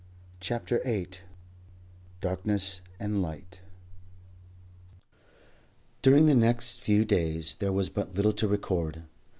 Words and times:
CHAPTER 0.39 0.81
VIII 0.83 1.09
DARKNESS 2.21 2.81
AND 2.99 3.21
LIGHT 3.21 3.61
During 6.01 6.25
the 6.25 6.33
next 6.33 6.81
few 6.81 7.05
days 7.05 7.53
there 7.59 7.71
was 7.71 7.89
but 7.89 8.15
little 8.15 8.33
to 8.33 8.47
record. 8.47 9.03